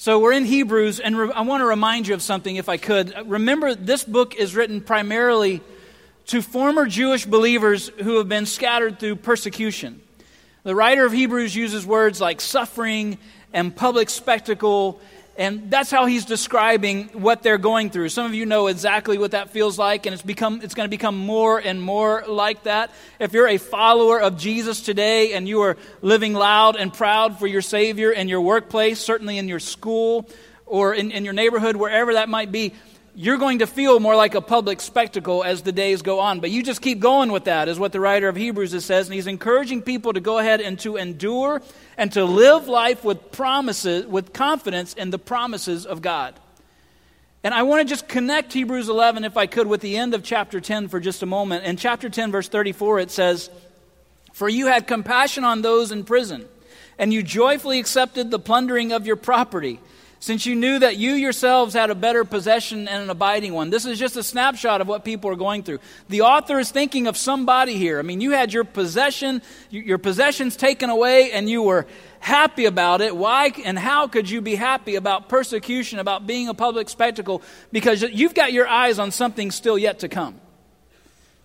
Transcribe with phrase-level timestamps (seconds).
[0.00, 2.76] So we're in Hebrews, and re- I want to remind you of something, if I
[2.76, 3.12] could.
[3.26, 5.60] Remember, this book is written primarily
[6.26, 10.00] to former Jewish believers who have been scattered through persecution.
[10.62, 13.18] The writer of Hebrews uses words like suffering
[13.52, 15.00] and public spectacle
[15.38, 18.08] and that's how he's describing what they're going through.
[18.08, 20.90] Some of you know exactly what that feels like, and it's, become, it's going to
[20.90, 22.90] become more and more like that.
[23.20, 27.46] If you're a follower of Jesus today and you are living loud and proud for
[27.46, 30.28] your Savior in your workplace, certainly in your school
[30.66, 32.74] or in, in your neighborhood, wherever that might be,
[33.20, 36.38] you're going to feel more like a public spectacle as the days go on.
[36.38, 39.08] But you just keep going with that, is what the writer of Hebrews says.
[39.08, 41.60] And he's encouraging people to go ahead and to endure
[41.96, 46.38] and to live life with promises, with confidence in the promises of God.
[47.42, 50.22] And I want to just connect Hebrews 11, if I could, with the end of
[50.22, 51.64] chapter 10 for just a moment.
[51.64, 53.50] In chapter 10, verse 34, it says,
[54.32, 56.46] For you had compassion on those in prison,
[57.00, 59.80] and you joyfully accepted the plundering of your property
[60.20, 63.70] since you knew that you yourselves had a better possession and an abiding one.
[63.70, 65.78] This is just a snapshot of what people are going through.
[66.08, 67.98] The author is thinking of somebody here.
[67.98, 71.86] I mean, you had your possession, your possessions taken away, and you were
[72.20, 73.16] happy about it.
[73.16, 77.42] Why and how could you be happy about persecution, about being a public spectacle?
[77.70, 80.40] Because you've got your eyes on something still yet to come.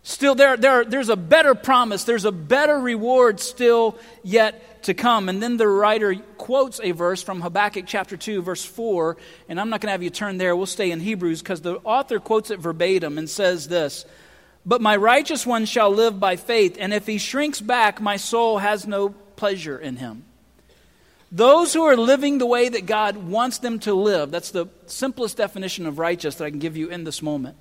[0.05, 5.29] Still, there, there, there's a better promise, there's a better reward still yet to come.
[5.29, 9.15] And then the writer quotes a verse from Habakkuk chapter 2, verse 4.
[9.47, 11.77] And I'm not going to have you turn there, we'll stay in Hebrews because the
[11.85, 14.05] author quotes it verbatim and says this
[14.65, 18.57] But my righteous one shall live by faith, and if he shrinks back, my soul
[18.57, 20.25] has no pleasure in him.
[21.31, 25.37] Those who are living the way that God wants them to live, that's the simplest
[25.37, 27.55] definition of righteous that I can give you in this moment.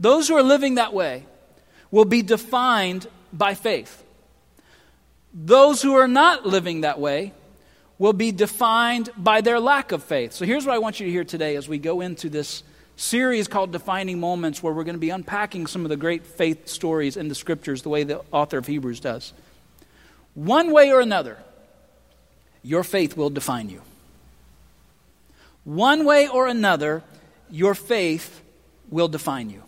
[0.00, 1.24] Those who are living that way,
[1.94, 4.02] will be defined by faith.
[5.32, 7.32] Those who are not living that way
[7.98, 10.32] will be defined by their lack of faith.
[10.32, 12.64] So here's what I want you to hear today as we go into this
[12.96, 16.66] series called Defining Moments, where we're going to be unpacking some of the great faith
[16.66, 19.32] stories in the scriptures the way the author of Hebrews does.
[20.34, 21.38] One way or another,
[22.64, 23.82] your faith will define you.
[25.62, 27.04] One way or another,
[27.52, 28.42] your faith
[28.90, 29.62] will define you.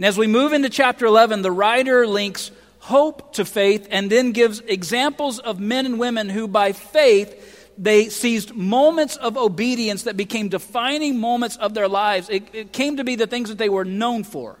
[0.00, 4.32] And as we move into chapter 11, the writer links hope to faith and then
[4.32, 10.16] gives examples of men and women who, by faith, they seized moments of obedience that
[10.16, 12.30] became defining moments of their lives.
[12.30, 14.58] It, it, came to be the things that they were known for.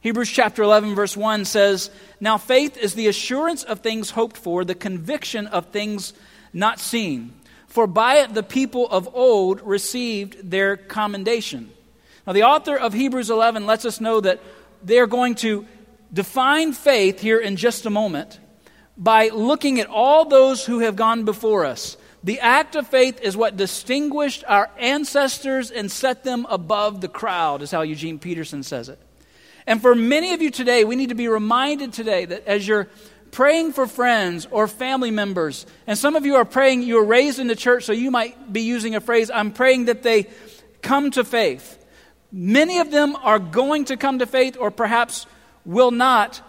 [0.00, 4.66] Hebrews chapter 11, verse 1 says, Now faith is the assurance of things hoped for,
[4.66, 6.12] the conviction of things
[6.52, 7.32] not seen.
[7.68, 11.70] For by it the people of old received their commendation.
[12.26, 14.40] Now, the author of Hebrews 11 lets us know that
[14.82, 15.66] they're going to
[16.12, 18.38] define faith here in just a moment
[18.96, 21.96] by looking at all those who have gone before us.
[22.24, 27.62] The act of faith is what distinguished our ancestors and set them above the crowd,
[27.62, 29.00] is how Eugene Peterson says it.
[29.66, 32.88] And for many of you today, we need to be reminded today that as you're
[33.32, 37.38] praying for friends or family members, and some of you are praying, you were raised
[37.38, 40.28] in the church, so you might be using a phrase, I'm praying that they
[40.82, 41.81] come to faith.
[42.32, 45.26] Many of them are going to come to faith or perhaps
[45.66, 46.40] will not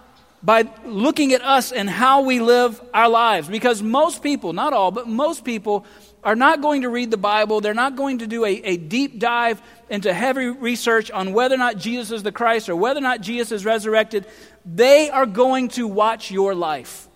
[0.41, 3.47] by looking at us and how we live our lives.
[3.47, 5.85] Because most people, not all, but most people
[6.23, 7.61] are not going to read the Bible.
[7.61, 11.57] They're not going to do a, a, deep dive into heavy research on whether or
[11.57, 14.25] not Jesus is the Christ or whether or not Jesus is resurrected.
[14.65, 17.07] They are going to watch your life.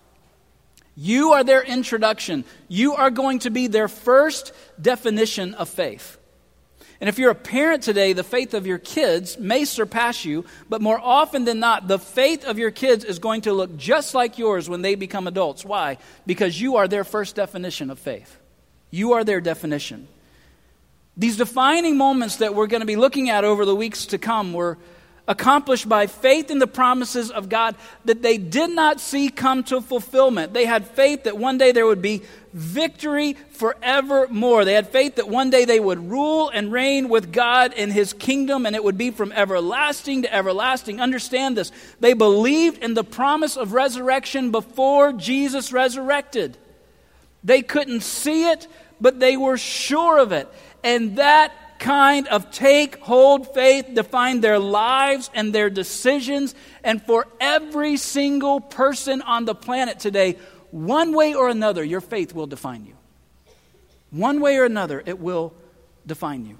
[0.95, 2.43] You are their introduction.
[2.67, 4.51] You are going to be their first
[4.81, 6.17] definition of faith.
[6.99, 10.81] And if you're a parent today, the faith of your kids may surpass you, but
[10.81, 14.39] more often than not, the faith of your kids is going to look just like
[14.39, 15.63] yours when they become adults.
[15.63, 15.97] Why?
[16.25, 18.37] Because you are their first definition of faith.
[18.89, 20.07] You are their definition.
[21.15, 24.53] These defining moments that we're going to be looking at over the weeks to come
[24.53, 24.77] were
[25.27, 27.75] accomplished by faith in the promises of God
[28.05, 30.53] that they did not see come to fulfillment.
[30.53, 32.21] They had faith that one day there would be
[32.57, 34.65] victory forevermore.
[34.65, 38.13] They had faith that one day they would rule and reign with God in his
[38.13, 40.99] kingdom and it would be from everlasting to everlasting.
[40.99, 41.71] Understand this.
[41.99, 46.57] They believed in the promise of resurrection before Jesus resurrected.
[47.43, 48.67] They couldn't see it,
[48.99, 50.51] but they were sure of it.
[50.83, 56.55] And that kind of take hold faith define their lives and their decisions.
[56.83, 60.37] And for every single person on the planet today,
[60.71, 62.93] one way or another, your faith will define you.
[64.11, 65.53] One way or another, it will
[66.05, 66.57] define you.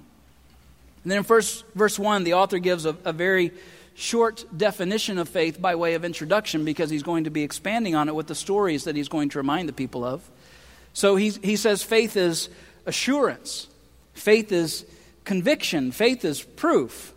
[1.02, 3.52] And then in first, verse 1, the author gives a, a very
[3.94, 8.08] short definition of faith by way of introduction because he's going to be expanding on
[8.08, 10.28] it with the stories that he's going to remind the people of.
[10.92, 12.48] So he, he says faith is
[12.86, 13.66] assurance.
[14.14, 14.84] Faith is
[15.24, 15.92] conviction.
[15.92, 17.12] Faith is proof.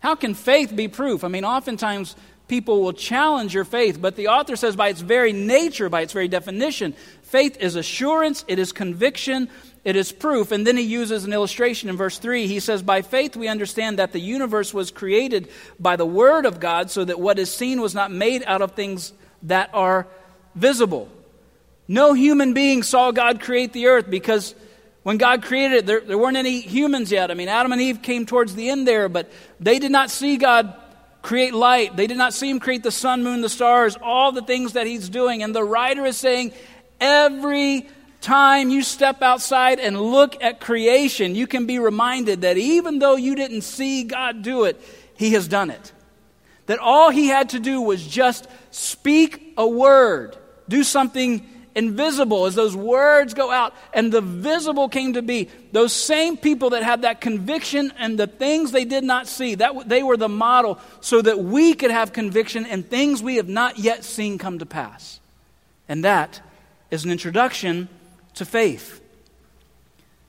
[0.00, 1.24] How can faith be proof?
[1.24, 2.14] I mean, oftentimes
[2.48, 6.12] people will challenge your faith, but the author says by its very nature, by its
[6.12, 9.48] very definition, faith is assurance, it is conviction,
[9.84, 10.52] it is proof.
[10.52, 12.46] And then he uses an illustration in verse 3.
[12.46, 15.48] He says, By faith we understand that the universe was created
[15.78, 18.72] by the Word of God, so that what is seen was not made out of
[18.72, 19.12] things
[19.42, 20.06] that are
[20.54, 21.08] visible.
[21.88, 24.54] No human being saw God create the earth because
[25.04, 27.30] when God created it, there, there weren't any humans yet.
[27.30, 30.36] I mean, Adam and Eve came towards the end there, but they did not see
[30.36, 30.74] God
[31.26, 31.96] create light.
[31.96, 34.86] They did not see him create the sun, moon, the stars, all the things that
[34.86, 35.42] he's doing.
[35.42, 36.52] And the writer is saying,
[37.00, 37.88] every
[38.20, 43.16] time you step outside and look at creation, you can be reminded that even though
[43.16, 44.80] you didn't see God do it,
[45.16, 45.92] he has done it.
[46.66, 50.36] That all he had to do was just speak a word,
[50.68, 51.44] do something
[51.76, 55.48] invisible as those words go out and the visible came to be.
[55.70, 59.88] Those same people that had that conviction and the things they did not see that
[59.88, 63.78] they were the model so that we could have conviction and things we have not
[63.78, 65.20] yet seen come to pass.
[65.88, 66.40] And that
[66.90, 67.88] is an introduction
[68.34, 69.02] to faith.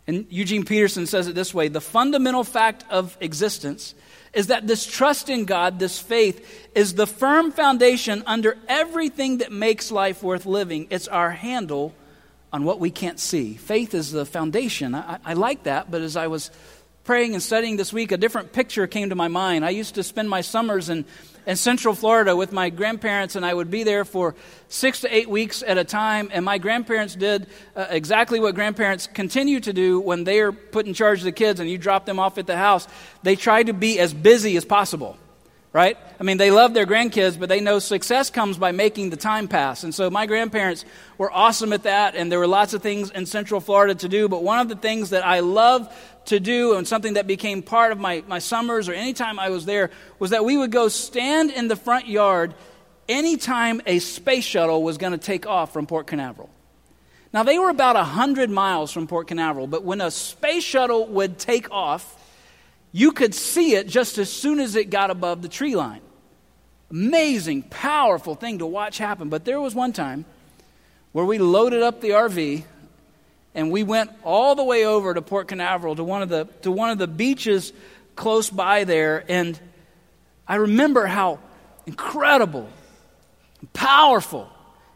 [0.05, 3.95] And eugene peterson says it this way the fundamental fact of existence
[4.33, 9.51] is that this trust in God, this faith, is the firm foundation under everything that
[9.51, 10.87] makes life worth living.
[10.89, 11.93] It's our handle
[12.51, 13.55] on what we can't see.
[13.55, 14.95] Faith is the foundation.
[14.95, 16.51] I, I like that, but as I was
[17.03, 19.65] praying and studying this week, a different picture came to my mind.
[19.65, 21.05] I used to spend my summers in,
[21.47, 24.35] in Central Florida with my grandparents, and I would be there for
[24.67, 26.29] six to eight weeks at a time.
[26.33, 30.85] And my grandparents did uh, exactly what grandparents continue to do when they are put
[30.85, 32.85] in charge of the kids and you drop them off at the house.
[33.23, 35.17] They try to be as busy as possible
[35.73, 35.97] right?
[36.19, 39.47] I mean, they love their grandkids, but they know success comes by making the time
[39.47, 39.83] pass.
[39.83, 40.85] And so my grandparents
[41.17, 44.27] were awesome at that, and there were lots of things in Central Florida to do.
[44.27, 45.93] But one of the things that I love
[46.25, 49.65] to do, and something that became part of my, my summers or anytime I was
[49.65, 52.53] there, was that we would go stand in the front yard
[53.09, 56.49] anytime a space shuttle was going to take off from Port Canaveral.
[57.33, 61.37] Now, they were about 100 miles from Port Canaveral, but when a space shuttle would
[61.37, 62.15] take off,
[62.91, 66.01] you could see it just as soon as it got above the tree line.
[66.89, 69.29] Amazing, powerful thing to watch happen.
[69.29, 70.25] But there was one time
[71.11, 72.63] where we loaded up the RV
[73.53, 76.71] and we went all the way over to Port Canaveral to one of the, to
[76.71, 77.73] one of the beaches
[78.15, 79.25] close by there.
[79.27, 79.59] And
[80.47, 81.39] I remember how
[81.85, 82.69] incredible,
[83.73, 84.49] powerful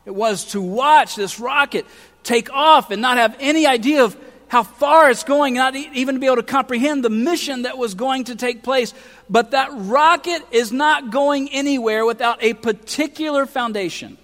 [0.05, 1.85] it was to watch this rocket
[2.23, 4.15] take off and not have any idea of
[4.51, 7.93] how far it's going, not even to be able to comprehend the mission that was
[7.93, 8.93] going to take place.
[9.29, 14.17] But that rocket is not going anywhere without a particular foundation.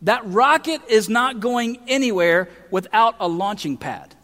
[0.00, 4.14] That rocket is not going anywhere without a launching pad.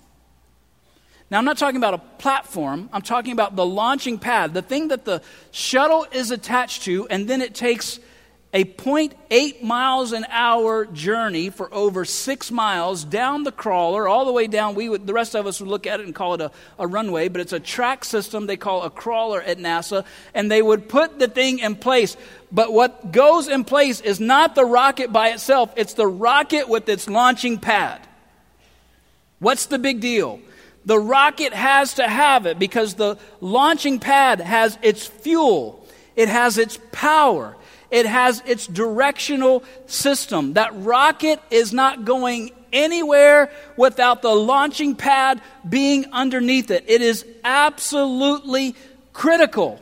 [1.31, 4.89] Now, I'm not talking about a platform, I'm talking about the launching pad, the thing
[4.89, 8.01] that the shuttle is attached to, and then it takes
[8.57, 14.33] a 0.8 miles an hour journey for over six miles down the crawler, all the
[14.33, 14.75] way down.
[14.75, 16.87] We would, the rest of us would look at it and call it a, a
[16.87, 20.89] runway, but it's a track system they call a crawler at NASA, and they would
[20.89, 22.17] put the thing in place.
[22.51, 26.89] But what goes in place is not the rocket by itself, it's the rocket with
[26.89, 28.01] its launching pad.
[29.39, 30.41] What's the big deal?
[30.87, 35.87] The rocket has to have it because the launching pad has its fuel,
[36.17, 37.55] it has its power,
[37.91, 40.55] it has its directional system.
[40.55, 46.85] That rocket is not going anywhere without the launching pad being underneath it.
[46.89, 48.75] It is absolutely
[49.13, 49.81] critical,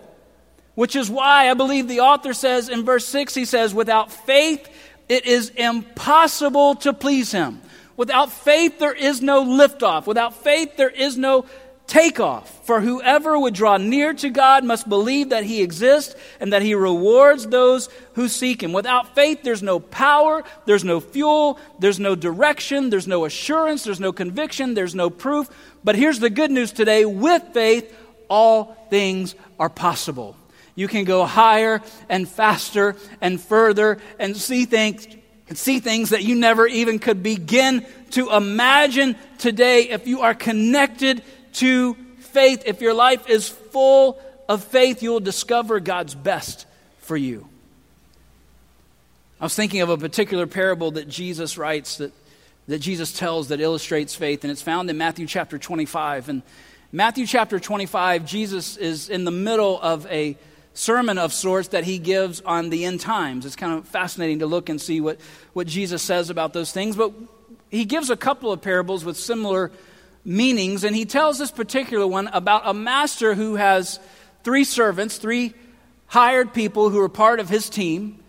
[0.75, 4.69] which is why I believe the author says in verse 6, he says, without faith,
[5.09, 7.61] it is impossible to please him.
[7.97, 10.07] Without faith, there is no liftoff.
[10.07, 11.47] Without faith, there is no
[11.87, 12.67] takeoff.
[12.67, 16.75] For whoever would draw near to God must believe that He exists and that He
[16.75, 18.73] rewards those who seek Him.
[18.73, 24.01] Without faith, there's no power, there's no fuel, there's no direction, there's no assurance, there's
[24.01, 25.49] no conviction, there's no proof.
[25.83, 27.95] But here's the good news today with faith,
[28.29, 30.37] all things are possible.
[30.75, 35.07] You can go higher and faster and further and see things
[35.53, 41.23] see things that you never even could begin to imagine today if you are connected
[41.55, 42.63] to faith.
[42.67, 46.67] If your life is full of faith, you will discover God's best
[46.99, 47.49] for you.
[49.41, 52.13] I was thinking of a particular parable that Jesus writes, that,
[52.69, 56.29] that Jesus tells, that illustrates faith, and it's found in Matthew chapter 25.
[56.29, 56.43] And
[56.93, 60.37] Matthew chapter 25, Jesus is in the middle of a
[60.75, 63.47] sermon of sorts that he gives on the end times.
[63.47, 65.21] It's kind of fascinating to look and see what,
[65.53, 66.97] what Jesus says about those things.
[66.97, 67.13] But
[67.71, 69.71] he gives a couple of parables with similar
[70.25, 74.01] meanings, and he tells this particular one about a master who has
[74.43, 75.55] three servants, three
[76.07, 78.23] hired people who are part of his team.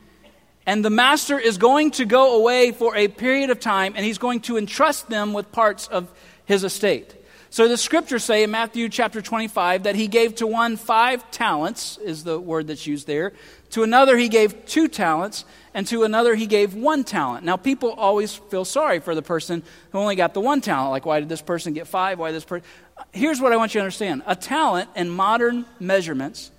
[0.65, 4.17] And the master is going to go away for a period of time, and he's
[4.17, 6.11] going to entrust them with parts of
[6.45, 7.15] his estate.
[7.55, 11.97] So the scriptures say in Matthew chapter 25 that he gave to one five talents,
[11.99, 13.31] is the word that's used there.
[13.69, 17.45] To another he gave two talents, and to another he gave one talent.
[17.45, 20.91] Now people always feel sorry for the person who only got the one talent.
[20.91, 22.19] Like, why did this person get five?
[22.19, 22.67] Why this person?
[23.13, 26.51] Here's what I want you to understand a talent in modern measurements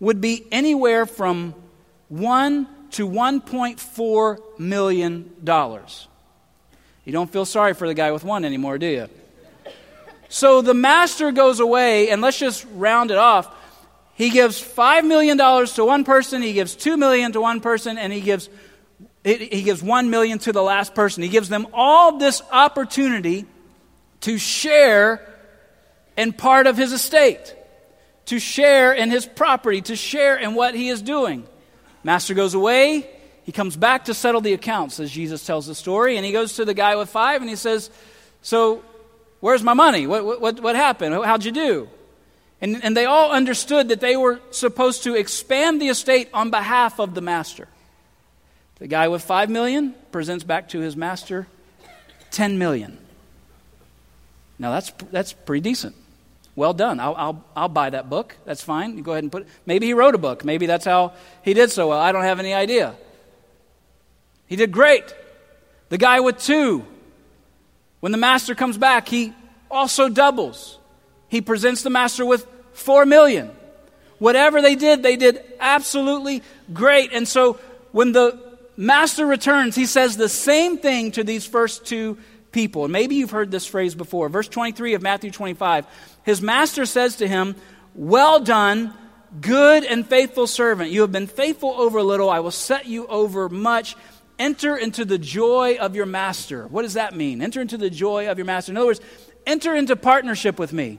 [0.00, 1.54] would be anywhere from
[2.10, 5.30] one to $1.4 million.
[7.06, 9.08] You don't feel sorry for the guy with one anymore, do you?
[10.28, 13.52] So the master goes away, and let's just round it off.
[14.14, 18.12] He gives $5 million to one person, he gives 2 million to one person, and
[18.12, 18.48] he gives,
[19.24, 21.22] he gives 1 million to the last person.
[21.22, 23.44] He gives them all this opportunity
[24.22, 25.20] to share
[26.16, 27.54] in part of his estate,
[28.26, 31.46] to share in his property, to share in what he is doing.
[32.02, 33.08] Master goes away.
[33.44, 36.16] He comes back to settle the accounts, as Jesus tells the story.
[36.16, 37.90] And he goes to the guy with five and he says,
[38.42, 38.82] So,
[39.40, 40.06] where's my money?
[40.06, 41.14] What, what, what happened?
[41.14, 41.88] How'd you do?
[42.60, 46.98] And, and they all understood that they were supposed to expand the estate on behalf
[46.98, 47.68] of the master.
[48.78, 51.46] The guy with five million presents back to his master
[52.30, 52.98] 10 million.
[54.58, 55.94] Now, that's, that's pretty decent.
[56.54, 56.98] Well done.
[57.00, 58.36] I'll, I'll, I'll buy that book.
[58.46, 58.96] That's fine.
[58.96, 59.48] You go ahead and put it.
[59.66, 60.44] Maybe he wrote a book.
[60.44, 61.12] Maybe that's how
[61.42, 61.98] he did so well.
[61.98, 62.94] I don't have any idea.
[64.46, 65.14] He did great.
[65.90, 66.86] The guy with two,
[68.06, 69.32] when the master comes back, he
[69.68, 70.78] also doubles.
[71.26, 73.50] He presents the master with four million.
[74.20, 77.12] Whatever they did, they did absolutely great.
[77.12, 77.54] And so
[77.90, 78.38] when the
[78.76, 82.16] master returns, he says the same thing to these first two
[82.52, 82.84] people.
[82.84, 84.28] And maybe you've heard this phrase before.
[84.28, 85.84] Verse 23 of Matthew 25.
[86.22, 87.56] His master says to him,
[87.96, 88.94] Well done,
[89.40, 90.92] good and faithful servant.
[90.92, 93.96] You have been faithful over a little, I will set you over much.
[94.38, 96.66] Enter into the joy of your master.
[96.66, 97.40] What does that mean?
[97.40, 98.72] Enter into the joy of your master.
[98.72, 99.00] In other words,
[99.46, 100.98] enter into partnership with me.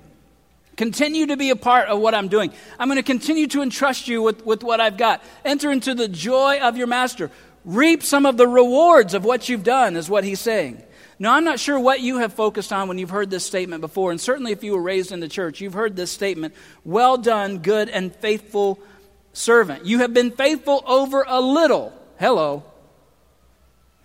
[0.75, 2.51] Continue to be a part of what I'm doing.
[2.79, 5.24] I'm going to continue to entrust you with, with what I've got.
[5.44, 7.32] Enter into the joy of your master.
[7.65, 10.82] Reap some of the rewards of what you've done, is what he's saying.
[11.20, 14.12] Now, I'm not sure what you have focused on when you've heard this statement before,
[14.12, 16.53] and certainly if you were raised in the church, you've heard this statement
[16.86, 18.79] Well done, good and faithful
[19.34, 19.86] servant.
[19.86, 21.91] You have been faithful over a little.
[22.20, 22.63] Hello.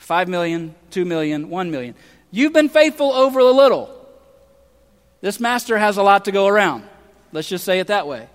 [0.02, 1.94] Five million, two million, one million.
[2.32, 3.88] You've been faithful over a little.
[5.20, 6.82] This master has a lot to go around.
[7.30, 8.28] Let's just say it that way.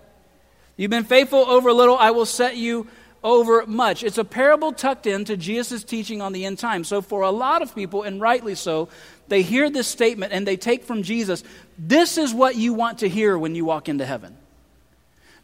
[0.77, 2.87] You've been faithful over a little, I will set you
[3.21, 4.01] over much.
[4.01, 6.85] It's a parable tucked into Jesus' teaching on the end time.
[6.85, 8.87] So, for a lot of people, and rightly so,
[9.27, 11.43] they hear this statement and they take from Jesus,
[11.77, 14.37] this is what you want to hear when you walk into heaven.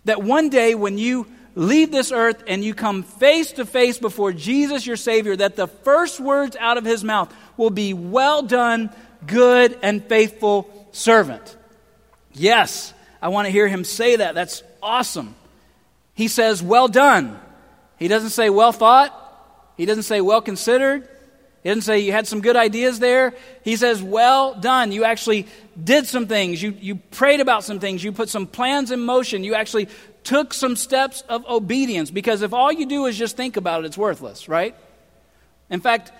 [0.06, 4.34] That one day when you leave this earth and you come face to face before
[4.34, 8.90] Jesus, your Savior, that the first words out of his mouth will be, Well done,
[9.26, 11.58] good and faithful servant.
[12.34, 14.36] Yes, I want to hear him say that.
[14.36, 15.36] That's awesome.
[16.16, 17.40] He says, Well done.
[17.98, 19.18] He doesn't say well thought.
[19.78, 21.08] He doesn't say well considered.
[21.64, 23.34] He doesn't say you had some good ideas there.
[23.64, 24.92] He says, well done.
[24.92, 25.48] You actually
[25.82, 26.62] did some things.
[26.62, 28.04] You, you prayed about some things.
[28.04, 29.46] You put some plans in motion.
[29.46, 29.88] You actually
[30.24, 32.12] took some steps of obedience.
[32.12, 34.76] Because if all you do is just think about it, it's worthless, right?
[35.70, 36.12] In fact,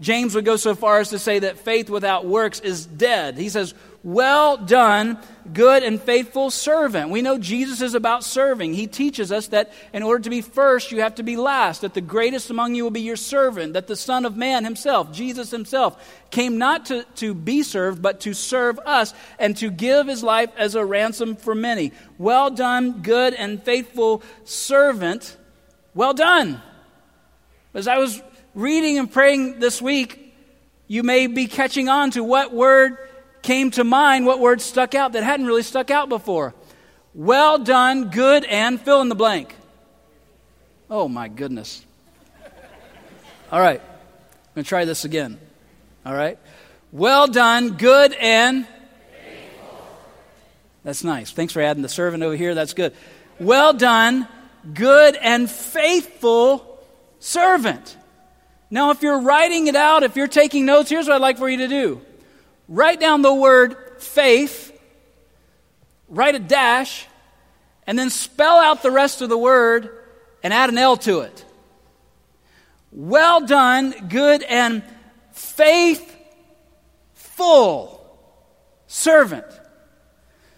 [0.00, 3.36] James would go so far as to say that faith without works is dead.
[3.36, 5.18] He says, well done,
[5.52, 7.10] good and faithful servant.
[7.10, 8.72] We know Jesus is about serving.
[8.72, 11.92] He teaches us that in order to be first, you have to be last, that
[11.92, 15.50] the greatest among you will be your servant, that the Son of Man himself, Jesus
[15.50, 20.22] himself, came not to, to be served, but to serve us and to give his
[20.22, 21.92] life as a ransom for many.
[22.16, 25.36] Well done, good and faithful servant.
[25.94, 26.62] Well done.
[27.74, 28.22] As I was
[28.54, 30.34] reading and praying this week,
[30.86, 32.96] you may be catching on to what word
[33.42, 36.54] came to mind, what word stuck out that hadn't really stuck out before.
[37.14, 39.54] Well done, good, and fill in the blank.
[40.88, 41.84] Oh my goodness.
[43.52, 45.38] All right, I'm going to try this again.
[46.06, 46.38] All right.
[46.92, 48.66] Well done, good, and.
[50.82, 51.30] That's nice.
[51.30, 52.54] Thanks for adding the servant over here.
[52.54, 52.94] That's good.
[53.38, 54.26] Well done,
[54.72, 56.82] good and faithful
[57.18, 57.96] servant.
[58.70, 61.48] Now, if you're writing it out, if you're taking notes, here's what I'd like for
[61.48, 62.00] you to do
[62.70, 64.72] write down the word faith,
[66.08, 67.06] write a dash,
[67.86, 69.90] and then spell out the rest of the word
[70.42, 71.44] and add an L to it.
[72.92, 74.82] Well done, good and
[75.32, 76.16] faithful
[78.86, 79.46] servant.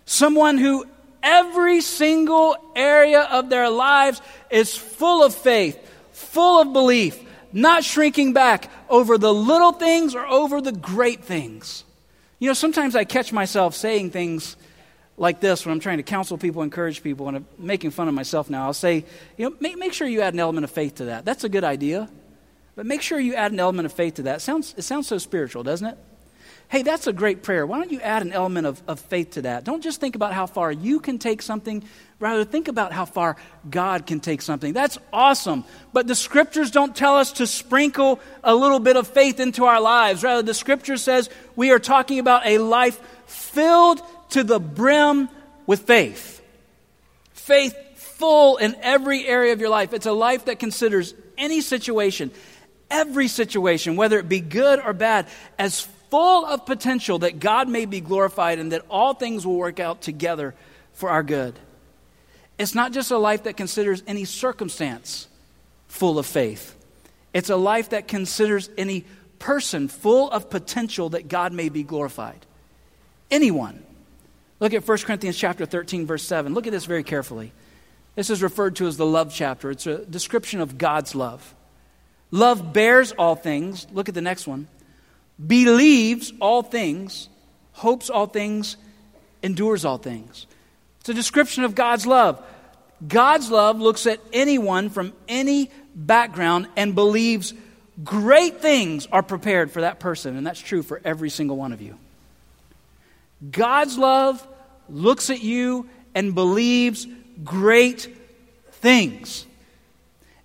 [0.04, 0.84] Someone who
[1.22, 5.78] every single area of their lives is full of faith,
[6.12, 7.18] full of belief,
[7.52, 11.84] not shrinking back over the little things or over the great things.
[12.42, 14.56] You know, sometimes I catch myself saying things
[15.16, 18.14] like this when I'm trying to counsel people, encourage people, and I'm making fun of
[18.14, 18.64] myself now.
[18.64, 19.04] I'll say,
[19.36, 21.24] you know, make, make sure you add an element of faith to that.
[21.24, 22.10] That's a good idea.
[22.74, 24.38] But make sure you add an element of faith to that.
[24.38, 25.98] It sounds, it sounds so spiritual, doesn't it?
[26.72, 27.66] Hey, that's a great prayer.
[27.66, 29.62] Why don't you add an element of, of faith to that?
[29.62, 31.84] Don't just think about how far you can take something,
[32.18, 33.36] rather, think about how far
[33.68, 34.72] God can take something.
[34.72, 35.66] That's awesome.
[35.92, 39.82] But the scriptures don't tell us to sprinkle a little bit of faith into our
[39.82, 40.22] lives.
[40.22, 44.00] Rather, the scripture says we are talking about a life filled
[44.30, 45.28] to the brim
[45.66, 46.42] with faith.
[47.34, 49.92] Faith full in every area of your life.
[49.92, 52.30] It's a life that considers any situation,
[52.90, 55.26] every situation, whether it be good or bad,
[55.58, 59.80] as full of potential that God may be glorified and that all things will work
[59.80, 60.54] out together
[60.92, 61.58] for our good.
[62.58, 65.26] It's not just a life that considers any circumstance
[65.88, 66.76] full of faith,
[67.32, 69.06] it's a life that considers any
[69.38, 72.44] person full of potential that God may be glorified.
[73.30, 73.82] Anyone.
[74.60, 76.52] Look at 1 Corinthians chapter 13 verse 7.
[76.52, 77.52] Look at this very carefully.
[78.16, 79.70] This is referred to as the love chapter.
[79.70, 81.54] It's a description of God's love.
[82.30, 83.86] Love bears all things.
[83.94, 84.68] Look at the next one
[85.44, 87.28] believes all things,
[87.72, 88.76] hopes all things,
[89.42, 90.46] endures all things.
[91.00, 92.42] It's a description of God's love.
[93.06, 97.54] God's love looks at anyone from any background and believes
[98.04, 101.82] great things are prepared for that person, and that's true for every single one of
[101.82, 101.98] you.
[103.50, 104.46] God's love
[104.88, 107.06] looks at you and believes
[107.42, 108.16] great
[108.72, 109.46] things.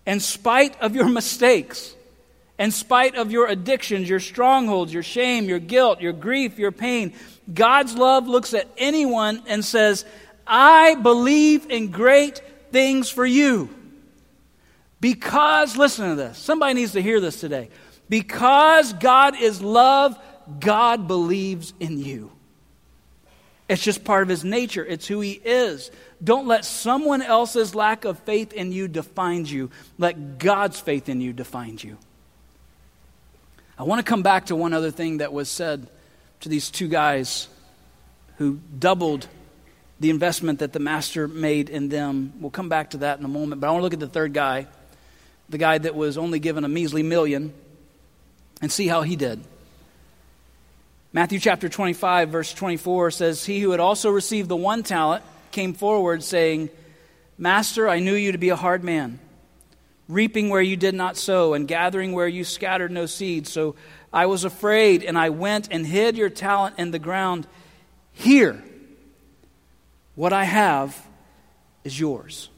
[0.05, 1.93] In spite of your mistakes,
[2.59, 7.13] in spite of your addictions, your strongholds, your shame, your guilt, your grief, your pain,
[7.53, 10.05] God's love looks at anyone and says,
[10.45, 13.69] I believe in great things for you.
[14.99, 17.69] Because, listen to this, somebody needs to hear this today.
[18.09, 20.17] Because God is love,
[20.59, 22.31] God believes in you.
[23.69, 25.91] It's just part of his nature, it's who he is.
[26.23, 29.69] Don't let someone else's lack of faith in you define you.
[29.97, 31.97] Let God's faith in you define you.
[33.79, 35.87] I want to come back to one other thing that was said
[36.39, 37.47] to these two guys
[38.37, 39.27] who doubled
[39.99, 42.33] the investment that the master made in them.
[42.39, 44.07] We'll come back to that in a moment, but I want to look at the
[44.07, 44.65] third guy,
[45.49, 47.53] the guy that was only given a measly million,
[48.61, 49.43] and see how he did.
[51.13, 55.75] Matthew chapter 25, verse 24 says, He who had also received the one talent came
[55.75, 56.69] forward, saying,
[57.37, 59.19] Master, I knew you to be a hard man
[60.07, 63.47] reaping where you did not sow, and gathering where you scattered no seed.
[63.47, 63.75] So
[64.13, 67.47] I was afraid, and I went and hid your talent in the ground.
[68.13, 68.63] Here,
[70.15, 70.99] what I have
[71.83, 72.49] is yours.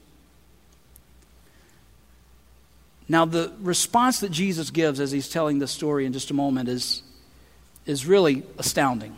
[3.08, 6.70] Now, the response that Jesus gives as he's telling this story in just a moment
[6.70, 7.02] is,
[7.88, 9.18] is really astounding.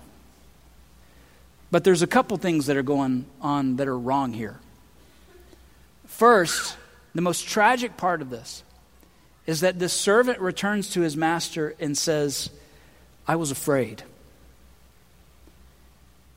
[1.72, 4.60] But there's a couple things that are going on that are wrong here.
[6.08, 6.78] First,
[7.13, 8.63] the most tragic part of this
[9.45, 12.50] is that this servant returns to his master and says,
[13.28, 14.04] I was afraid.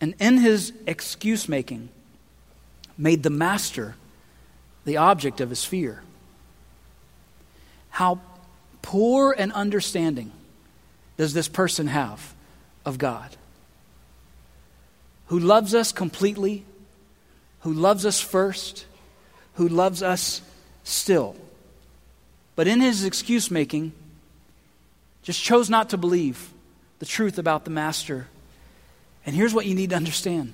[0.00, 1.90] And in his excuse making,
[2.98, 3.94] made the master
[4.84, 6.02] the object of his fear.
[7.90, 8.20] How
[8.82, 10.32] poor an understanding
[11.16, 12.34] does this person have
[12.84, 13.36] of God?
[15.28, 16.64] Who loves us completely,
[17.60, 18.84] who loves us first,
[19.54, 20.42] who loves us
[20.84, 21.34] still.
[22.54, 23.92] But in his excuse making,
[25.22, 26.52] just chose not to believe
[27.00, 28.28] the truth about the master.
[29.26, 30.52] And here's what you need to understand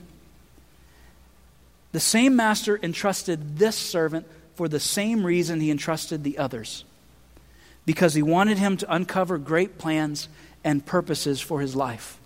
[1.93, 6.85] the same master entrusted this servant for the same reason he entrusted the others
[7.85, 10.29] because he wanted him to uncover great plans
[10.63, 12.19] and purposes for his life.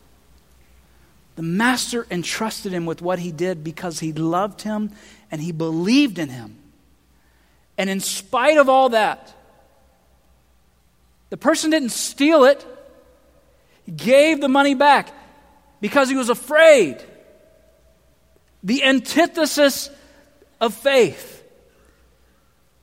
[1.37, 4.91] The master entrusted him with what he did because he loved him
[5.31, 6.59] and he believed in him.
[7.77, 9.35] And in spite of all that,
[11.31, 12.65] the person didn't steal it.
[13.85, 15.13] He gave the money back
[15.81, 17.03] because he was afraid.
[18.63, 19.91] The antithesis
[20.61, 21.43] of faith.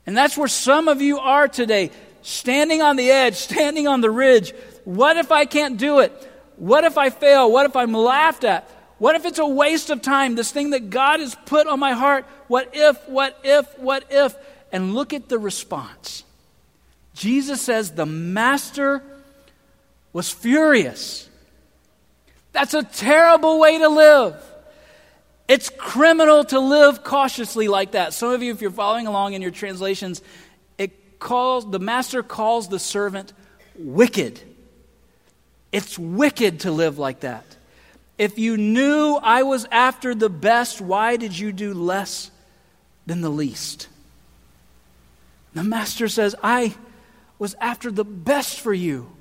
[0.06, 4.12] And that's where some of you are today, standing on the edge, standing on the
[4.12, 4.54] ridge.
[4.84, 6.12] What if I can't do it?
[6.58, 7.52] What if I fail?
[7.52, 8.70] What if I'm laughed at?
[8.98, 10.36] What if it's a waste of time?
[10.36, 12.26] This thing that God has put on my heart.
[12.48, 14.36] What if, what if, what if?
[14.72, 16.24] And look at the response.
[17.14, 19.04] Jesus says the master
[20.14, 21.30] was furious.
[22.54, 24.36] That's a terrible way to live.
[25.48, 28.14] It's criminal to live cautiously like that.
[28.14, 30.22] Some of you, if you're following along in your translations,
[30.78, 33.34] it calls the master calls the servant
[33.78, 34.40] wicked.
[35.72, 37.46] It's wicked to live like that.
[38.18, 42.30] If you knew I was after the best, why did you do less
[43.06, 43.88] than the least?
[45.54, 46.76] The master says, I
[47.40, 49.12] was after the best for you.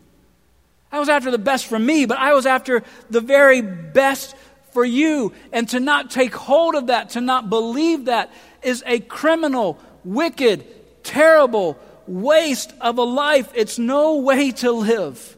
[0.93, 4.37] I was after the best for me, but I was after the very best
[4.73, 5.33] for you.
[5.53, 8.31] And to not take hold of that, to not believe that,
[8.63, 10.65] is a criminal, wicked,
[11.03, 13.51] terrible waste of a life.
[13.55, 15.37] It's no way to live.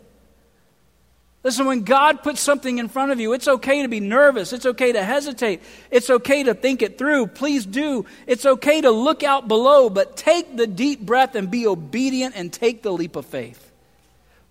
[1.44, 4.52] Listen, when God puts something in front of you, it's okay to be nervous.
[4.52, 5.61] It's okay to hesitate.
[5.90, 7.28] It's okay to think it through.
[7.28, 8.07] Please do.
[8.28, 12.52] It's okay to look out below, but take the deep breath and be obedient and
[12.52, 13.72] take the leap of faith.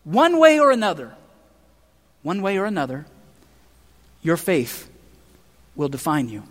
[0.03, 1.13] One way or another,
[2.23, 3.05] one way or another,
[4.21, 4.89] your faith
[5.75, 6.43] will define you.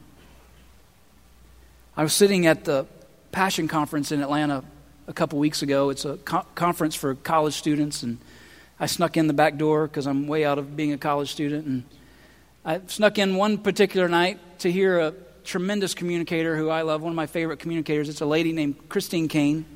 [1.97, 2.87] I was sitting at the
[3.31, 4.65] Passion Conference in Atlanta
[5.07, 5.91] a couple weeks ago.
[5.91, 8.19] It's a co- conference for college students, and
[8.81, 11.67] I snuck in the back door because I'm way out of being a college student.
[11.67, 11.85] And
[12.65, 15.15] I snuck in one particular night to hear a
[15.45, 18.09] tremendous communicator who I love, one of my favorite communicators.
[18.09, 19.67] It's a lady named Christine Caine.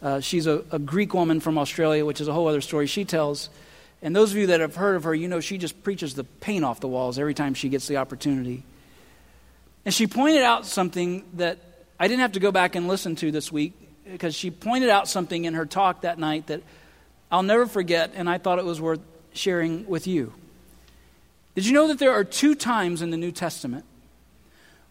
[0.00, 3.04] Uh, she's a, a Greek woman from Australia, which is a whole other story she
[3.04, 3.50] tells.
[4.00, 6.22] And those of you that have heard of her, you know she just preaches the
[6.22, 8.62] paint off the walls every time she gets the opportunity.
[9.84, 11.58] And she pointed out something that
[11.98, 13.72] I didn't have to go back and listen to this week
[14.04, 16.62] because she pointed out something in her talk that night that
[17.30, 19.00] I'll never forget, and I thought it was worth
[19.32, 20.32] sharing with you.
[21.54, 23.84] Did you know that there are two times in the New Testament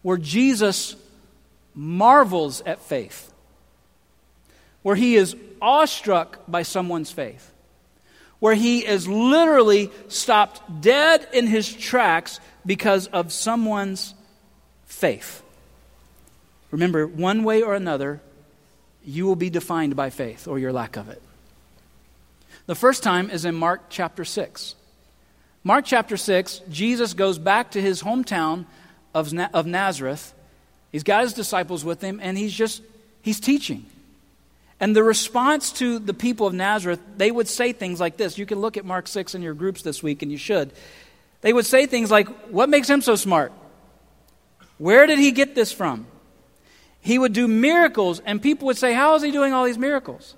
[0.02, 0.96] where Jesus
[1.74, 3.32] marvels at faith?
[4.82, 7.52] Where he is awestruck by someone's faith?
[8.38, 14.14] Where he is literally stopped dead in his tracks because of someone's
[14.84, 15.42] faith?
[16.70, 18.20] Remember, one way or another,
[19.04, 21.22] you will be defined by faith or your lack of it.
[22.66, 24.74] The first time is in Mark chapter 6.
[25.62, 28.66] Mark chapter 6, Jesus goes back to his hometown
[29.14, 30.34] of, of Nazareth.
[30.90, 32.82] He's got his disciples with him, and he's just,
[33.22, 33.86] he's teaching.
[34.78, 38.36] And the response to the people of Nazareth, they would say things like this.
[38.36, 40.72] You can look at Mark 6 in your groups this week, and you should.
[41.40, 43.52] They would say things like, What makes him so smart?
[44.78, 46.06] Where did he get this from?
[47.00, 50.34] He would do miracles, and people would say, How is he doing all these miracles?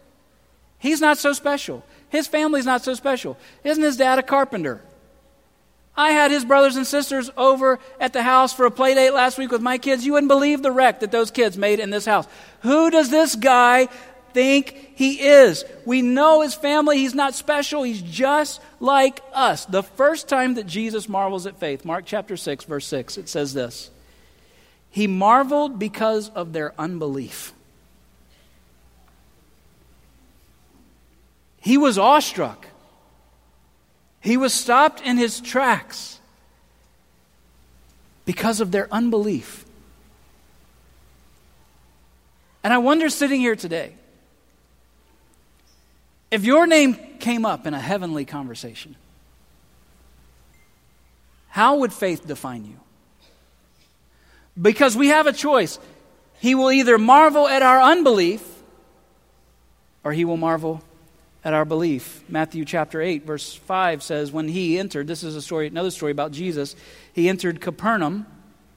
[0.79, 1.85] He's not so special.
[2.11, 3.37] His family's not so special.
[3.65, 4.81] Isn't his dad a carpenter?
[5.99, 9.37] I had his brothers and sisters over at the house for a play date last
[9.37, 10.07] week with my kids.
[10.07, 12.29] You wouldn't believe the wreck that those kids made in this house.
[12.61, 13.89] Who does this guy
[14.33, 15.65] think he is?
[15.85, 16.99] We know his family.
[16.99, 17.83] He's not special.
[17.83, 19.65] He's just like us.
[19.65, 23.53] The first time that Jesus marvels at faith, Mark chapter 6, verse 6, it says
[23.53, 23.91] this
[24.91, 27.53] He marveled because of their unbelief.
[31.61, 32.67] He was awestruck.
[34.21, 36.19] He was stopped in his tracks
[38.25, 39.65] because of their unbelief.
[42.63, 43.95] And I wonder, sitting here today,
[46.31, 48.97] if your name came up in a heavenly conversation,
[51.49, 52.79] how would faith define you?
[54.61, 55.79] Because we have a choice.
[56.41, 58.43] He will either marvel at our unbelief
[60.05, 60.83] or he will marvel
[61.45, 62.23] at our belief.
[62.29, 66.13] Matthew chapter 8, verse 5 says, When he entered, this is a story, another story
[66.13, 66.75] about Jesus,
[67.13, 68.27] he entered Capernaum,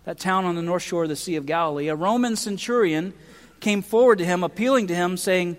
[0.05, 1.87] that town on the north shore of the Sea of Galilee.
[1.87, 3.13] A Roman centurion
[3.59, 5.57] came forward to him, appealing to him, saying,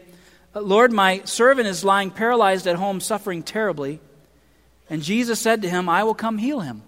[0.55, 4.01] Lord, my servant is lying paralyzed at home, suffering terribly.
[4.91, 6.83] And Jesus said to him, I will come heal him.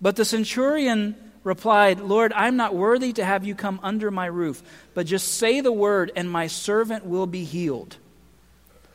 [0.00, 4.62] But the centurion replied, Lord, I'm not worthy to have you come under my roof,
[4.94, 7.96] but just say the word, and my servant will be healed.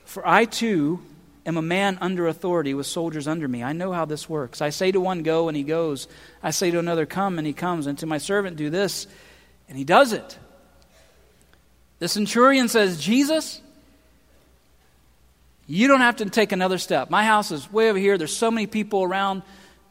[0.10, 1.02] For I too
[1.46, 3.62] am a man under authority with soldiers under me.
[3.62, 4.60] I know how this works.
[4.60, 6.08] I say to one, Go, and he goes.
[6.42, 7.86] I say to another, Come, and he comes.
[7.86, 9.06] And to my servant, Do this,
[9.68, 10.40] and he does it.
[12.00, 13.62] The centurion says, Jesus,
[15.68, 17.12] you don't have to take another step.
[17.12, 18.18] My house is way over here.
[18.18, 19.44] There's so many people around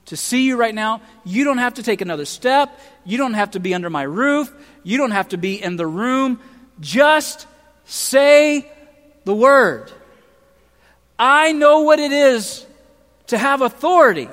[0.07, 1.01] to see you right now.
[1.25, 2.77] You don't have to take another step.
[3.05, 4.53] You don't have to be under my roof.
[4.83, 6.41] You don't have to be in the room.
[6.81, 7.47] Just
[7.85, 8.69] say
[9.25, 9.93] the word.
[11.19, 12.67] I know what it is
[13.29, 14.29] to have authority.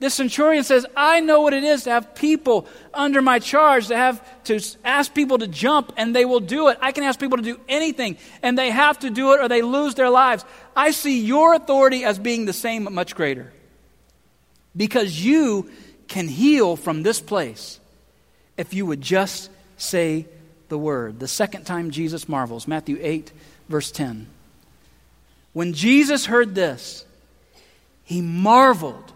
[0.00, 3.96] This centurion says, I know what it is to have people under my charge, to
[3.96, 6.76] have to ask people to jump and they will do it.
[6.82, 9.62] I can ask people to do anything and they have to do it or they
[9.62, 10.44] lose their lives.
[10.76, 13.52] I see your authority as being the same but much greater.
[14.76, 15.70] because you
[16.08, 17.80] can heal from this place
[18.56, 20.26] if you would just say
[20.68, 21.20] the word.
[21.20, 23.32] The second time Jesus marvels, Matthew 8,
[23.68, 24.26] verse 10.
[25.54, 27.06] When Jesus heard this,
[28.02, 29.12] he marveled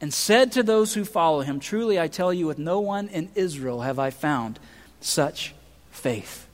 [0.00, 3.30] and said to those who follow him, Truly I tell you, with no one in
[3.34, 4.58] Israel have I found
[5.00, 5.54] such
[5.90, 6.46] faith.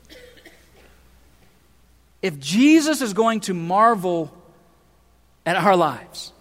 [2.20, 4.34] If Jesus is going to marvel
[5.46, 6.32] at our lives,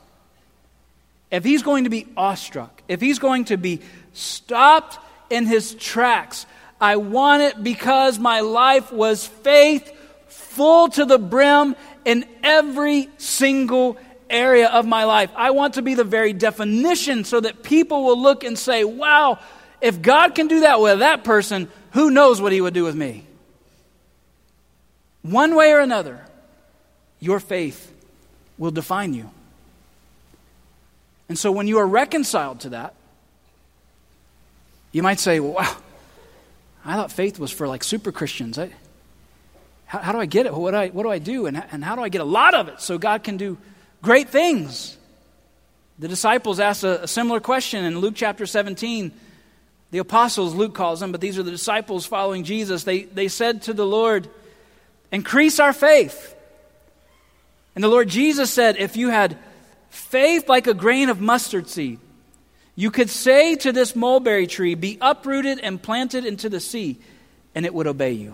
[1.29, 3.81] if he's going to be awestruck, if he's going to be
[4.13, 4.97] stopped
[5.29, 6.45] in his tracks,
[6.79, 9.91] I want it because my life was faith
[10.27, 13.97] full to the brim in every single
[14.29, 15.29] area of my life.
[15.35, 19.39] I want to be the very definition so that people will look and say, wow,
[19.81, 22.95] if God can do that with that person, who knows what he would do with
[22.95, 23.25] me?
[25.21, 26.25] One way or another,
[27.19, 27.91] your faith
[28.57, 29.29] will define you.
[31.29, 32.93] And so when you are reconciled to that,
[34.91, 35.77] you might say, well, wow,
[36.85, 38.59] I thought faith was for like super Christians.
[38.59, 38.71] I,
[39.93, 40.53] how, how, do I get it?
[40.55, 41.45] What do I, what do, I do?
[41.45, 43.59] And, and how do I get a lot of it so God can do
[44.01, 44.97] great things?
[45.99, 49.11] The disciples asked a, a similar question in Luke chapter 17.
[49.91, 52.85] The apostles, Luke calls them, but these are the disciples following Jesus.
[52.85, 54.27] They, they said to the Lord,
[55.11, 56.35] Increase our faith.
[57.75, 59.37] And the Lord Jesus said, If you had
[59.91, 61.99] faith like a grain of mustard seed,
[62.75, 66.97] you could say to this mulberry tree, Be uprooted and planted into the sea,
[67.53, 68.33] and it would obey you.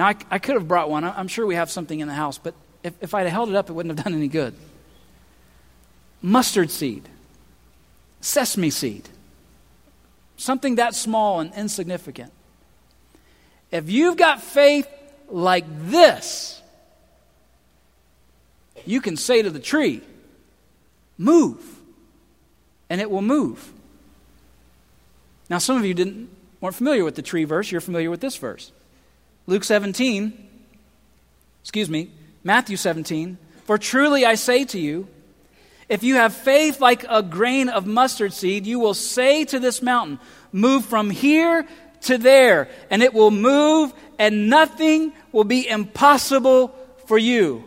[0.00, 1.04] Now, I, I could have brought one.
[1.04, 3.68] I'm sure we have something in the house, but if, if I'd held it up,
[3.68, 4.54] it wouldn't have done any good.
[6.22, 7.06] Mustard seed,
[8.22, 9.10] sesame seed,
[10.38, 12.32] something that small and insignificant.
[13.70, 14.88] If you've got faith
[15.28, 16.62] like this,
[18.86, 20.00] you can say to the tree,
[21.18, 21.62] Move
[22.88, 23.70] and it will move.
[25.50, 26.30] Now, some of you didn't,
[26.62, 27.70] weren't familiar with the tree verse.
[27.70, 28.72] You're familiar with this verse.
[29.46, 30.32] Luke 17,
[31.62, 32.10] excuse me,
[32.44, 33.38] Matthew 17.
[33.64, 35.08] For truly I say to you,
[35.88, 39.82] if you have faith like a grain of mustard seed, you will say to this
[39.82, 40.20] mountain,
[40.52, 41.66] Move from here
[42.02, 46.74] to there, and it will move, and nothing will be impossible
[47.06, 47.64] for you.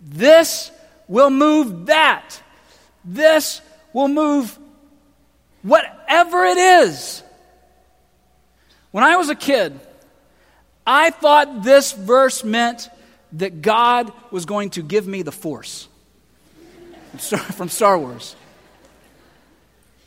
[0.00, 0.70] This
[1.06, 2.42] will move that.
[3.04, 3.60] This
[3.92, 4.58] will move
[5.62, 7.22] whatever it is.
[8.90, 9.78] When I was a kid,
[10.86, 12.88] I thought this verse meant
[13.32, 15.88] that God was going to give me the force
[17.18, 18.36] from Star Wars.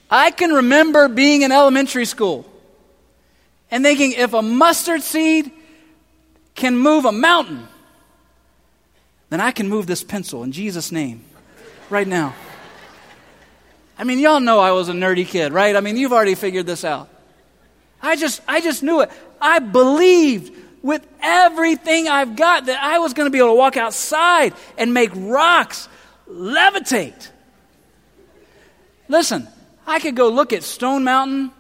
[0.09, 2.45] I can remember being in elementary school
[3.71, 5.51] and thinking if a mustard seed
[6.53, 7.67] can move a mountain,
[9.29, 11.23] then I can move this pencil in Jesus' name
[11.89, 12.35] right now.
[13.97, 15.75] I mean, y'all know I was a nerdy kid, right?
[15.75, 17.09] I mean, you've already figured this out.
[18.01, 19.09] I just, I just knew it.
[19.41, 20.53] I believed
[20.85, 24.93] with everything I've got that I was going to be able to walk outside and
[24.93, 25.89] make rocks
[26.29, 27.31] levitate.
[29.07, 29.47] Listen,
[29.87, 31.51] I could go look at Stone Mountain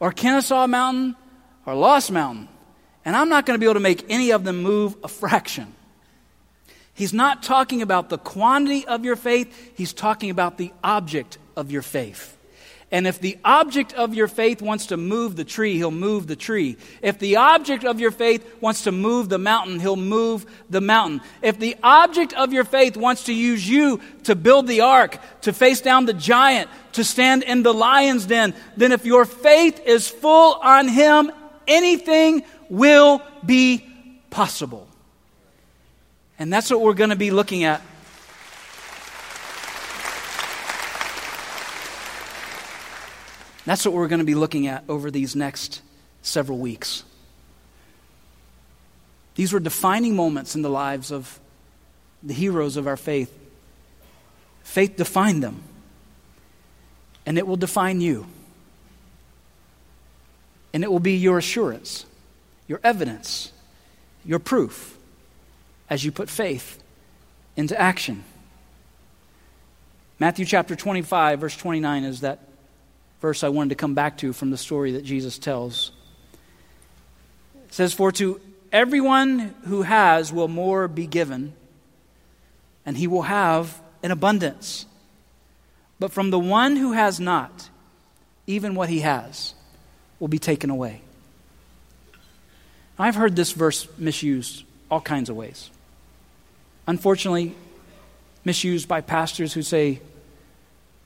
[0.00, 1.14] or Kennesaw Mountain
[1.64, 2.48] or Lost Mountain,
[3.04, 5.72] and I'm not going to be able to make any of them move a fraction.
[6.94, 11.70] He's not talking about the quantity of your faith, he's talking about the object of
[11.70, 12.33] your faith.
[12.90, 16.36] And if the object of your faith wants to move the tree, he'll move the
[16.36, 16.76] tree.
[17.02, 21.20] If the object of your faith wants to move the mountain, he'll move the mountain.
[21.42, 25.52] If the object of your faith wants to use you to build the ark, to
[25.52, 30.08] face down the giant, to stand in the lion's den, then if your faith is
[30.08, 31.32] full on him,
[31.66, 33.84] anything will be
[34.30, 34.86] possible.
[36.38, 37.80] And that's what we're going to be looking at
[43.64, 45.80] That's what we're going to be looking at over these next
[46.22, 47.04] several weeks.
[49.34, 51.40] These were defining moments in the lives of
[52.22, 53.36] the heroes of our faith.
[54.62, 55.62] Faith defined them,
[57.26, 58.26] and it will define you.
[60.72, 62.04] And it will be your assurance,
[62.66, 63.52] your evidence,
[64.24, 64.98] your proof
[65.88, 66.82] as you put faith
[67.56, 68.24] into action.
[70.18, 72.40] Matthew chapter 25, verse 29 is that
[73.24, 75.92] verse I wanted to come back to from the story that Jesus tells.
[77.68, 78.38] It says, For to
[78.70, 81.54] everyone who has will more be given,
[82.84, 84.84] and he will have an abundance.
[85.98, 87.70] But from the one who has not,
[88.46, 89.54] even what he has
[90.20, 91.00] will be taken away.
[92.98, 95.70] I've heard this verse misused all kinds of ways.
[96.86, 97.54] Unfortunately,
[98.44, 100.02] misused by pastors who say,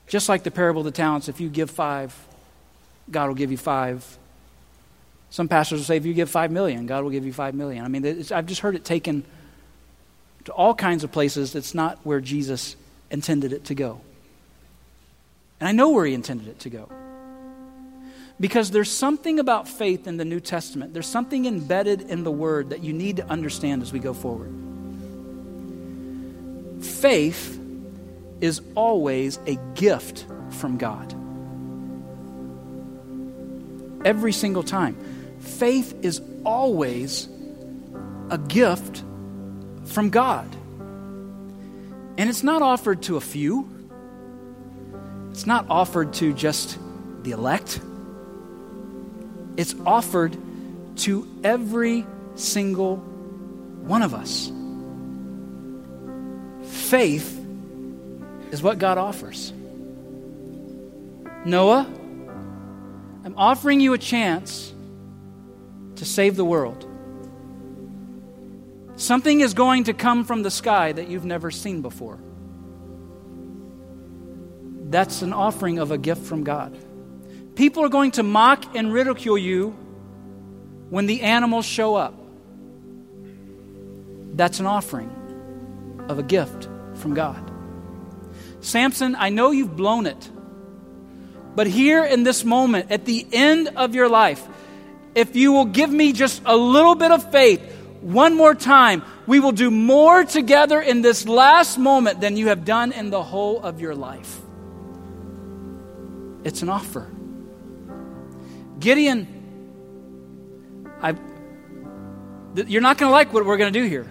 [0.09, 2.13] Just like the parable of the talents, if you give five,
[3.09, 4.17] God will give you five.
[5.29, 7.85] Some pastors will say, if you give five million, God will give you five million.
[7.85, 9.23] I mean, I've just heard it taken
[10.45, 12.75] to all kinds of places that's not where Jesus
[13.11, 14.01] intended it to go.
[15.59, 16.89] And I know where he intended it to go.
[18.39, 22.71] Because there's something about faith in the New Testament, there's something embedded in the Word
[22.71, 24.51] that you need to understand as we go forward.
[26.81, 27.59] Faith
[28.41, 31.13] is always a gift from God.
[34.05, 34.97] Every single time.
[35.39, 37.27] Faith is always
[38.29, 39.03] a gift
[39.85, 40.47] from God.
[42.17, 43.69] And it's not offered to a few,
[45.31, 46.77] it's not offered to just
[47.23, 47.79] the elect.
[49.55, 50.37] It's offered
[50.97, 54.51] to every single one of us.
[56.63, 57.38] Faith
[58.51, 59.53] is what God offers.
[61.45, 61.87] Noah,
[63.25, 64.73] I'm offering you a chance
[65.95, 66.85] to save the world.
[68.95, 72.19] Something is going to come from the sky that you've never seen before.
[74.89, 76.77] That's an offering of a gift from God.
[77.55, 79.69] People are going to mock and ridicule you
[80.89, 82.15] when the animals show up.
[84.33, 85.15] That's an offering
[86.09, 87.48] of a gift from God.
[88.61, 90.29] Samson, I know you've blown it,
[91.55, 94.45] but here in this moment, at the end of your life,
[95.15, 97.61] if you will give me just a little bit of faith,
[98.01, 102.63] one more time, we will do more together in this last moment than you have
[102.63, 104.39] done in the whole of your life.
[106.43, 107.09] It's an offer.
[108.79, 109.27] Gideon,
[111.01, 111.15] I,
[112.55, 114.07] you're not going to like what we're going to do here.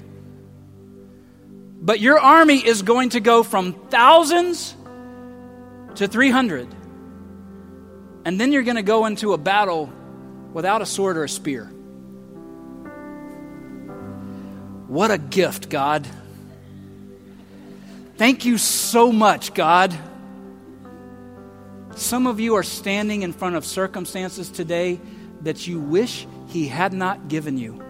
[1.81, 4.75] But your army is going to go from thousands
[5.95, 6.69] to 300.
[8.25, 9.93] And then you're going to go into a battle
[10.53, 11.65] without a sword or a spear.
[14.89, 16.07] What a gift, God.
[18.17, 19.97] Thank you so much, God.
[21.95, 25.01] Some of you are standing in front of circumstances today
[25.43, 27.88] that you wish He had not given you.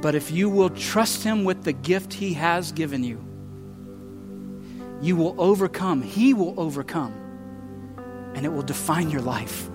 [0.00, 3.24] But if you will trust Him with the gift He has given you,
[5.00, 6.02] you will overcome.
[6.02, 7.14] He will overcome.
[8.34, 9.68] And it will define your life.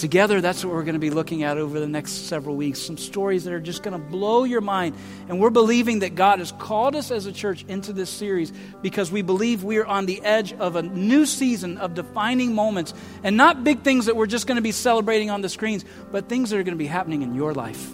[0.00, 2.78] Together, that's what we're going to be looking at over the next several weeks.
[2.78, 4.96] Some stories that are just going to blow your mind.
[5.28, 9.12] And we're believing that God has called us as a church into this series because
[9.12, 12.94] we believe we are on the edge of a new season of defining moments.
[13.22, 16.30] And not big things that we're just going to be celebrating on the screens, but
[16.30, 17.86] things that are going to be happening in your life.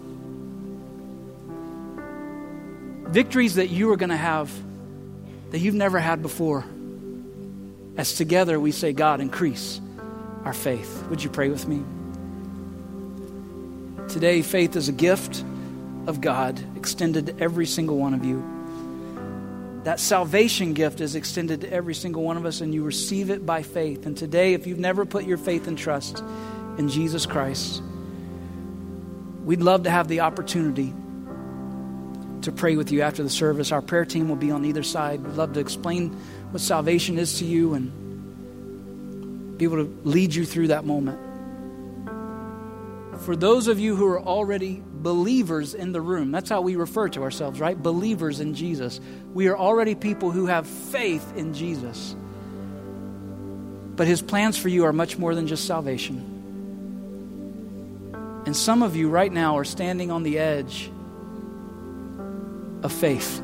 [3.10, 4.48] Victories that you are going to have
[5.50, 6.64] that you've never had before.
[7.96, 9.80] As together we say, God, increase
[10.44, 11.04] our faith.
[11.10, 11.82] Would you pray with me?
[14.08, 15.44] Today, faith is a gift
[16.06, 18.42] of God extended to every single one of you.
[19.84, 23.44] That salvation gift is extended to every single one of us, and you receive it
[23.44, 24.06] by faith.
[24.06, 26.22] And today, if you've never put your faith and trust
[26.78, 27.82] in Jesus Christ,
[29.44, 30.92] we'd love to have the opportunity
[32.42, 33.72] to pray with you after the service.
[33.72, 35.20] Our prayer team will be on either side.
[35.22, 36.10] We'd love to explain
[36.50, 41.25] what salvation is to you and be able to lead you through that moment.
[43.20, 47.08] For those of you who are already believers in the room, that's how we refer
[47.10, 47.80] to ourselves, right?
[47.80, 49.00] Believers in Jesus.
[49.32, 52.14] We are already people who have faith in Jesus.
[53.96, 56.32] But his plans for you are much more than just salvation.
[58.46, 60.90] And some of you right now are standing on the edge
[62.82, 63.42] of faith.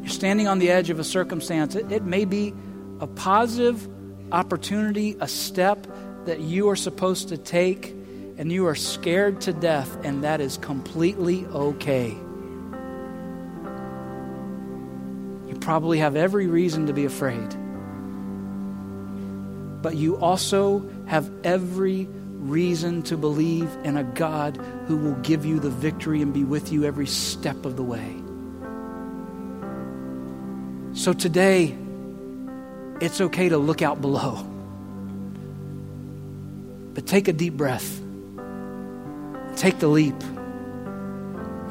[0.00, 1.74] You're standing on the edge of a circumstance.
[1.74, 2.52] It, it may be
[3.00, 3.88] a positive
[4.32, 5.86] opportunity, a step
[6.26, 7.94] that you are supposed to take,
[8.38, 12.10] and you are scared to death, and that is completely okay.
[15.48, 17.48] You probably have every reason to be afraid.
[19.82, 25.60] But you also have every reason to believe in a God who will give you
[25.60, 28.16] the victory and be with you every step of the way.
[30.94, 31.76] So today,
[33.00, 34.49] it's okay to look out below.
[37.00, 37.98] But take a deep breath,
[39.56, 40.22] take the leap,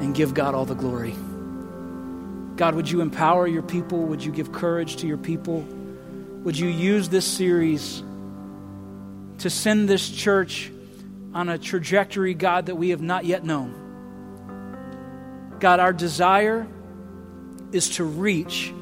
[0.00, 1.14] and give God all the glory.
[2.56, 4.02] God, would you empower your people?
[4.06, 5.60] Would you give courage to your people?
[6.42, 8.02] Would you use this series
[9.38, 10.72] to send this church
[11.32, 13.72] on a trajectory, God, that we have not yet known?
[15.60, 16.66] God, our desire
[17.70, 18.74] is to reach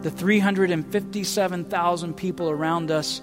[0.00, 3.20] the 357,000 people around us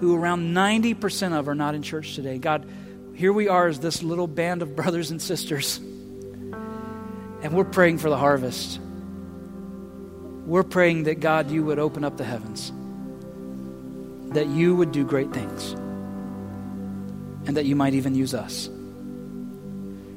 [0.00, 2.38] who around 90% of are not in church today.
[2.38, 2.68] God,
[3.14, 8.10] here we are as this little band of brothers and sisters, and we're praying for
[8.10, 8.78] the harvest.
[10.44, 12.72] We're praying that God, you would open up the heavens,
[14.34, 15.72] that you would do great things,
[17.46, 18.68] and that you might even use us.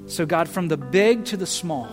[0.08, 1.88] So, God, from the big to the small,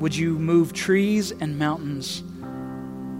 [0.00, 2.22] would you move trees and mountains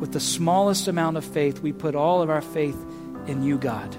[0.02, 1.60] with the smallest amount of faith?
[1.60, 2.76] We put all of our faith
[3.28, 3.96] in you, God.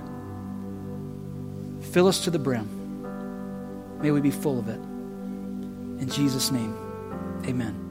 [1.93, 4.01] Fill us to the brim.
[4.01, 4.81] May we be full of it.
[6.01, 6.75] In Jesus' name,
[7.45, 7.82] amen.